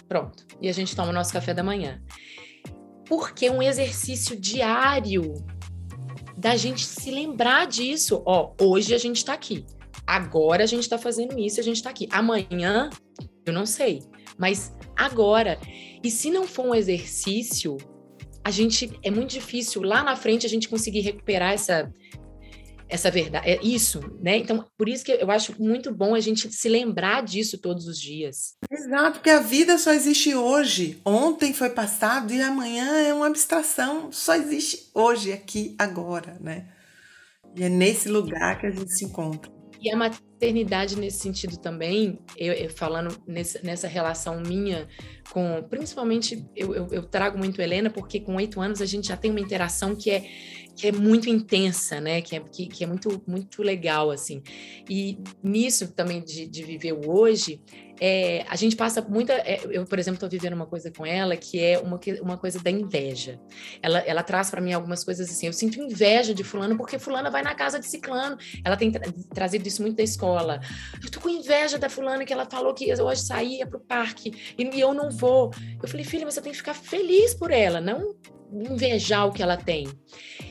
[0.08, 0.46] Pronto.
[0.62, 2.02] E a gente toma o nosso café da manhã.
[3.08, 5.34] Porque um exercício diário
[6.44, 8.22] da gente se lembrar disso.
[8.26, 9.66] Ó, hoje a gente está aqui.
[10.06, 12.08] Agora a gente está fazendo isso, a gente está aqui.
[12.12, 12.90] Amanhã,
[13.46, 14.02] eu não sei.
[14.38, 15.58] Mas agora.
[16.04, 17.78] E se não for um exercício,
[18.44, 21.90] a gente é muito difícil lá na frente a gente conseguir recuperar essa
[22.94, 24.38] essa verdade, é isso, né?
[24.38, 28.00] Então, por isso que eu acho muito bom a gente se lembrar disso todos os
[28.00, 28.54] dias.
[28.72, 31.02] Exato, porque a vida só existe hoje.
[31.04, 36.68] Ontem foi passado e amanhã é uma abstração, só existe hoje, aqui, agora, né?
[37.56, 39.52] E é nesse lugar que a gente se encontra.
[39.82, 44.88] E a maternidade nesse sentido também, eu, eu falando nessa, nessa, relação minha
[45.32, 49.18] com, principalmente, eu, eu, eu trago muito Helena, porque com oito anos a gente já
[49.18, 50.24] tem uma interação que é
[50.76, 52.22] que é muito intensa, né?
[52.22, 54.42] Que é, que, que é muito, muito legal, assim.
[54.90, 57.62] E nisso também de, de viver o hoje,
[58.00, 59.34] é, a gente passa muita.
[59.34, 62.60] É, eu, por exemplo, estou vivendo uma coisa com ela que é uma, uma coisa
[62.60, 63.40] da inveja.
[63.82, 65.48] Ela, ela traz para mim algumas coisas assim.
[65.48, 68.38] Eu sinto inveja de Fulano porque Fulana vai na casa de Ciclano.
[68.64, 69.04] Ela tem tra
[69.34, 70.60] trazido isso muito da escola.
[71.04, 74.54] Eu tô com inveja da Fulana que ela falou que hoje saía para o parque
[74.58, 75.52] e, e eu não vou.
[75.82, 78.16] Eu falei, filha, você tem que ficar feliz por ela, não
[78.54, 79.88] invejar o que ela tem.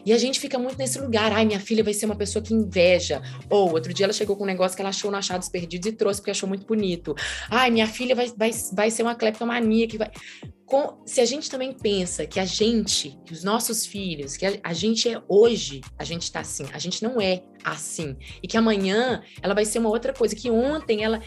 [0.05, 1.33] E a gente fica muito nesse lugar.
[1.33, 3.23] Ai, minha filha vai ser uma pessoa que inveja.
[3.49, 5.93] Ou outro dia ela chegou com um negócio que ela achou no Achados Perdidos e
[5.93, 7.15] trouxe porque achou muito bonito.
[7.51, 10.11] Ai, minha filha vai, vai, vai ser uma cleptomania que vai.
[10.67, 14.59] Com, se a gente também pensa que a gente, que os nossos filhos, que a,
[14.63, 18.17] a gente é hoje, a gente está assim, a gente não é assim.
[18.43, 21.21] E que amanhã ela vai ser uma outra coisa, que ontem ela.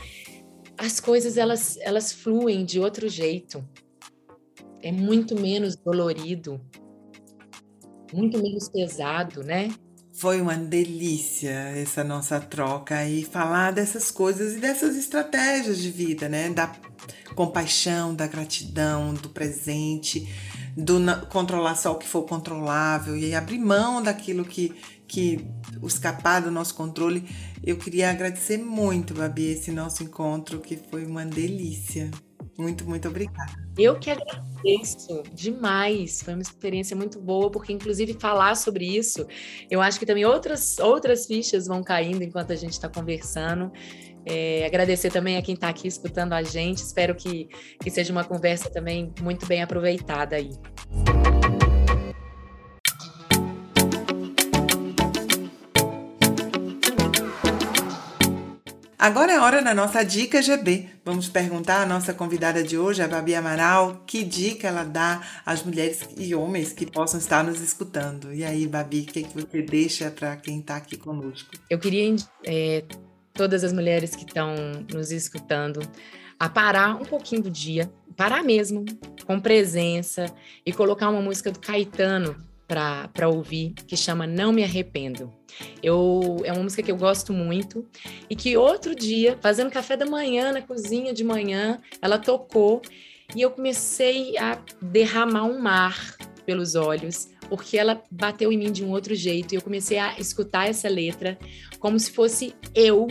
[0.77, 3.65] As coisas elas, elas fluem de outro jeito
[4.85, 6.61] é muito menos dolorido,
[8.13, 9.69] muito menos pesado, né?
[10.17, 16.29] Foi uma delícia essa nossa troca e falar dessas coisas e dessas estratégias de vida,
[16.29, 16.49] né?
[16.49, 16.73] Da
[17.35, 20.25] compaixão, da gratidão, do presente,
[20.77, 20.99] do
[21.29, 24.73] controlar só o que for controlável e abrir mão daquilo que,
[25.05, 25.45] que
[25.83, 27.27] escapar do nosso controle.
[27.61, 32.09] Eu queria agradecer muito, Babi, esse nosso encontro, que foi uma delícia.
[32.57, 33.51] Muito, muito obrigada.
[33.77, 36.21] Eu que agradeço demais.
[36.21, 39.27] Foi uma experiência muito boa, porque, inclusive, falar sobre isso,
[39.69, 43.71] eu acho que também outras, outras fichas vão caindo enquanto a gente está conversando.
[44.25, 46.77] É, agradecer também a quem está aqui escutando a gente.
[46.77, 47.47] Espero que,
[47.81, 50.49] que seja uma conversa também muito bem aproveitada aí.
[59.05, 60.89] Agora é hora da nossa dica GB.
[61.05, 65.61] Vamos perguntar à nossa convidada de hoje, a Babi Amaral, que dica ela dá às
[65.61, 68.33] mulheres e homens que possam estar nos escutando.
[68.33, 71.51] E aí, Babi, o que, que você deixa para quem está aqui conosco?
[71.69, 72.83] Eu queria é,
[73.31, 74.55] todas as mulheres que estão
[74.91, 75.87] nos escutando
[76.39, 77.87] a parar um pouquinho do dia,
[78.17, 78.85] parar mesmo,
[79.23, 80.33] com presença,
[80.65, 82.35] e colocar uma música do Caetano
[82.67, 85.31] para ouvir, que chama Não Me Arrependo.
[85.81, 87.85] Eu, é uma música que eu gosto muito
[88.29, 92.81] e que outro dia, fazendo café da manhã na cozinha de manhã, ela tocou
[93.35, 98.83] e eu comecei a derramar um mar pelos olhos, porque ela bateu em mim de
[98.83, 101.37] um outro jeito e eu comecei a escutar essa letra
[101.79, 103.07] como se fosse eu,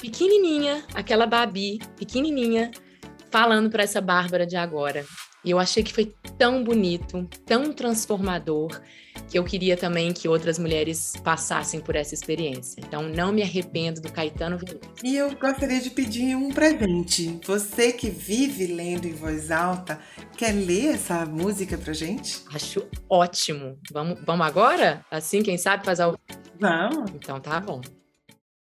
[0.00, 2.70] pequenininha, aquela Babi, pequenininha,
[3.30, 5.04] falando para essa Bárbara de agora.
[5.44, 8.80] E eu achei que foi tão bonito, tão transformador,
[9.28, 12.80] que eu queria também que outras mulheres passassem por essa experiência.
[12.80, 14.80] Então, não me arrependo do Caetano Veloso.
[15.02, 17.40] E eu gostaria de pedir um presente.
[17.44, 20.00] Você que vive lendo em voz alta,
[20.36, 22.42] quer ler essa música pra gente?
[22.52, 23.78] Acho ótimo.
[23.90, 25.04] Vamos, vamos agora?
[25.10, 26.18] Assim, quem sabe faz ao.
[26.60, 27.10] Vamos.
[27.14, 27.80] Então, tá bom.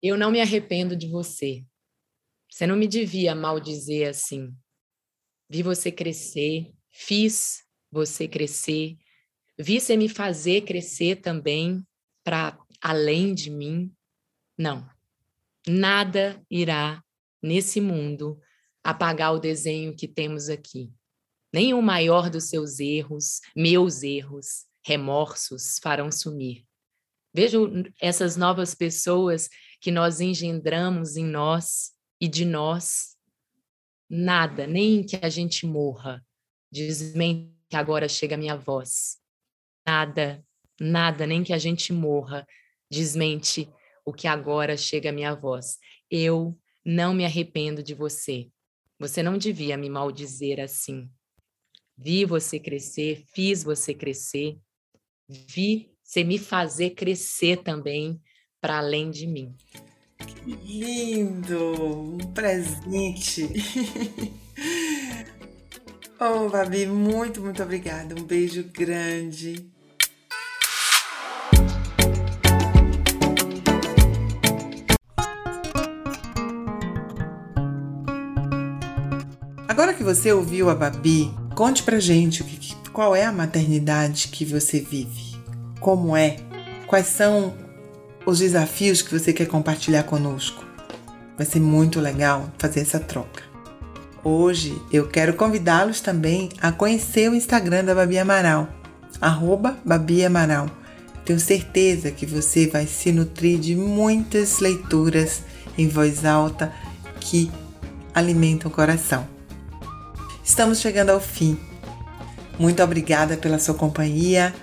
[0.02, 1.64] Eu não me arrependo de você.
[2.50, 4.52] Você não me devia maldizer assim.
[5.50, 6.72] Vi você crescer,
[7.02, 8.96] fiz você crescer,
[9.58, 11.84] vi você me fazer crescer também
[12.24, 13.92] para além de mim.
[14.58, 14.88] Não,
[15.68, 17.04] nada irá
[17.42, 18.40] nesse mundo
[18.84, 20.94] apagar o desenho que temos aqui.
[21.52, 26.66] Nem o maior dos seus erros, meus erros, remorsos farão sumir.
[27.34, 29.50] Vejo essas novas pessoas
[29.80, 33.18] que nós engendramos em nós e de nós
[34.08, 36.24] nada, nem que a gente morra,
[36.72, 39.18] desmente que agora chega a minha voz.
[39.86, 40.46] Nada,
[40.80, 42.48] nada, nem que a gente morra,
[42.90, 43.70] desmente
[44.06, 45.78] o que agora chega a minha voz.
[46.10, 48.50] Eu não me arrependo de você.
[49.00, 51.10] Você não devia me maldizer assim.
[51.98, 54.58] Vi você crescer, fiz você crescer,
[55.30, 58.22] vi você me fazer crescer também
[58.60, 59.56] para além de mim.
[60.18, 61.74] Que lindo!
[62.14, 63.48] Um presente!
[66.22, 68.16] oh, Babi, muito, muito obrigada.
[68.18, 69.66] Um beijo grande.
[79.68, 82.44] Agora que você ouviu a Babi, conte pra gente
[82.94, 85.36] qual é a maternidade que você vive.
[85.80, 86.38] Como é?
[86.86, 87.54] Quais são
[88.26, 90.64] os desafios que você quer compartilhar conosco.
[91.36, 93.51] Vai ser muito legal fazer essa troca.
[94.24, 98.68] Hoje eu quero convidá-los também a conhecer o Instagram da Babi Amaral,
[99.20, 100.70] arroba Babi Amaral.
[101.26, 105.42] Tenho certeza que você vai se nutrir de muitas leituras
[105.76, 106.72] em voz alta
[107.20, 107.52] que
[108.14, 109.28] alimentam o coração.
[110.44, 111.58] Estamos chegando ao fim.
[112.60, 114.54] Muito obrigada pela sua companhia.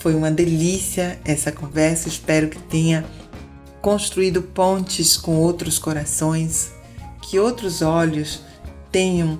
[0.00, 2.08] Foi uma delícia essa conversa.
[2.08, 3.06] Espero que tenha
[3.80, 6.72] construído pontes com outros corações,
[7.22, 8.47] que outros olhos
[8.90, 9.38] tenham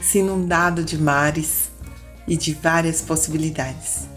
[0.00, 1.70] se inundado de mares
[2.26, 4.08] e de várias possibilidades.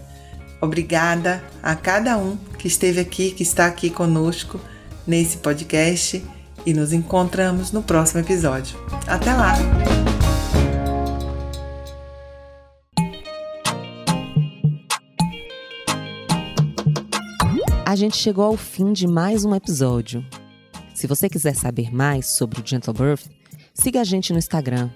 [0.60, 4.60] Obrigada a cada um que esteve aqui, que está aqui conosco
[5.06, 6.22] nesse podcast
[6.66, 8.78] e nos encontramos no próximo episódio.
[9.06, 9.54] Até lá!
[17.86, 20.24] A gente chegou ao fim de mais um episódio.
[20.94, 23.39] Se você quiser saber mais sobre o Gentle Birth,
[23.80, 24.90] siga a gente no Instagram.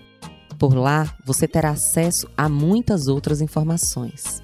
[0.58, 4.42] Por lá, você terá acesso a muitas outras informações.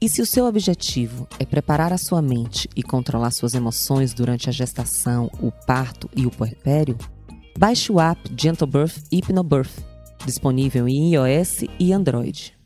[0.00, 4.48] E se o seu objetivo é preparar a sua mente e controlar suas emoções durante
[4.48, 6.96] a gestação, o parto e o puerpério,
[7.58, 9.84] baixe o app Gentle Birth Hypnobirth,
[10.24, 12.56] disponível em iOS e Android.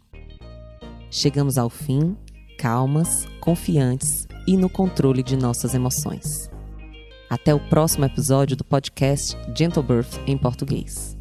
[1.11, 2.17] Chegamos ao fim,
[2.57, 6.52] calmas, confiantes e no controle de nossas emoções.
[7.33, 11.12] Até o próximo episódio do podcast Gentle Birth em português.